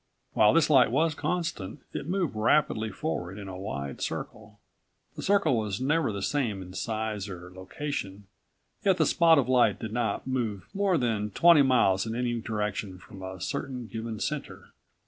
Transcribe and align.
While 0.33 0.53
this 0.53 0.67
light 0.71 0.89
was 0.89 1.13
constant, 1.13 1.81
it 1.93 2.07
moved 2.07 2.35
rapidly 2.35 2.89
forward 2.89 3.37
in 3.37 3.47
a 3.47 3.55
wide 3.55 4.01
circle. 4.01 4.59
The 5.15 5.21
circle 5.21 5.55
was 5.55 5.79
never 5.79 6.11
the 6.11 6.23
same 6.23 6.63
in 6.63 6.73
size 6.73 7.29
or 7.29 7.51
location, 7.51 8.25
yet 8.83 8.97
the 8.97 9.05
spot 9.05 9.37
of 9.37 9.47
light 9.47 9.77
did 9.77 9.93
not 9.93 10.25
move 10.25 10.65
more 10.73 10.97
than 10.97 11.29
twenty 11.29 11.61
miles 11.61 12.07
in 12.07 12.15
any 12.15 12.41
direction 12.41 12.97
from 12.97 13.21
a 13.21 13.39
certain 13.39 13.85
given 13.85 14.19
center. 14.19 14.73